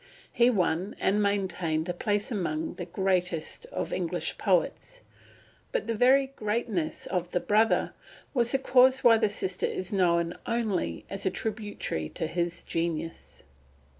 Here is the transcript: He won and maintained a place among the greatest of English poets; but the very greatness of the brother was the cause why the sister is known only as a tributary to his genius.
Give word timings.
He 0.33 0.49
won 0.49 0.95
and 0.99 1.21
maintained 1.21 1.87
a 1.87 1.93
place 1.93 2.31
among 2.31 2.73
the 2.73 2.85
greatest 2.87 3.67
of 3.67 3.93
English 3.93 4.35
poets; 4.35 5.03
but 5.71 5.85
the 5.85 5.93
very 5.93 6.25
greatness 6.35 7.05
of 7.05 7.29
the 7.29 7.39
brother 7.39 7.93
was 8.33 8.51
the 8.51 8.57
cause 8.57 9.03
why 9.03 9.17
the 9.19 9.29
sister 9.29 9.67
is 9.67 9.93
known 9.93 10.33
only 10.47 11.05
as 11.07 11.27
a 11.27 11.29
tributary 11.29 12.09
to 12.15 12.25
his 12.25 12.63
genius. 12.63 13.43